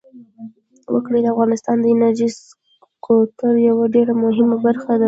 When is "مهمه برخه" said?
4.23-4.89